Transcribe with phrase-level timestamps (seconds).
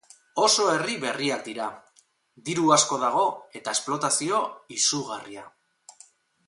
[0.43, 1.67] Oso herri berriak dira,
[2.49, 3.27] diru asko dago,
[3.61, 4.41] eta esplotazio
[4.81, 5.47] izugarria.